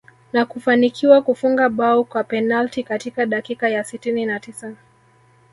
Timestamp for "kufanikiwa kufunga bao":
0.45-2.03